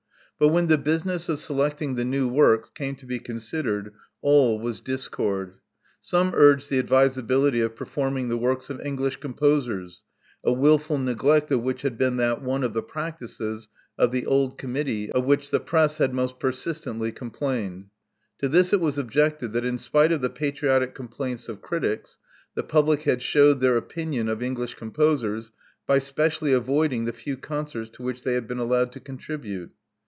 But 0.39 0.47
when 0.49 0.69
the 0.69 0.77
business 0.79 1.29
of 1.29 1.39
selecting 1.39 1.93
the 1.93 2.03
new 2.03 2.27
works 2.27 2.71
came 2.71 2.95
to 2.95 3.05
be 3.05 3.19
con 3.19 3.35
sidered, 3.35 3.91
all 4.23 4.57
was 4.57 4.81
discord. 4.81 5.59
Some 5.99 6.31
urged 6.33 6.71
the 6.71 6.79
advisability 6.79 7.61
of 7.61 7.75
performing 7.75 8.27
the 8.27 8.37
works 8.39 8.71
of 8.71 8.81
English 8.81 9.17
composers, 9.17 10.01
a 10.43 10.51
wil 10.51 10.79
ful 10.79 10.97
neglect 10.97 11.51
of 11.51 11.61
which 11.61 11.83
had 11.83 11.95
been 11.95 12.17
that 12.17 12.41
one 12.41 12.63
of 12.63 12.73
the 12.73 12.81
practices 12.81 13.69
of 13.99 14.11
the 14.11 14.25
old 14.25 14.57
committee 14.57 15.11
of 15.11 15.25
which 15.25 15.51
the 15.51 15.59
press 15.59 15.99
had 15.99 16.11
most 16.11 16.39
per 16.39 16.51
sistently 16.51 17.13
complained. 17.15 17.89
To 18.39 18.49
this 18.49 18.73
it 18.73 18.79
was 18.79 18.97
objected 18.97 19.53
that 19.53 19.63
in 19.63 19.77
spite 19.77 20.11
of 20.11 20.21
the 20.21 20.31
patriotic 20.31 20.95
complaints 20.95 21.49
of 21.49 21.61
critics, 21.61 22.17
the 22.55 22.63
public 22.63 23.03
had 23.03 23.21
shewed 23.21 23.59
their 23.59 23.77
opinion 23.77 24.27
of 24.27 24.41
English 24.41 24.73
composers 24.73 25.51
by 25.85 25.99
specially 25.99 26.51
avoiding 26.51 27.05
the 27.05 27.13
few 27.13 27.37
concerts 27.37 27.91
to 27.91 28.01
which 28.01 28.23
they 28.23 28.33
had 28.33 28.47
been 28.47 28.57
allowed 28.57 28.91
to 28.93 28.99
contribute. 28.99 29.69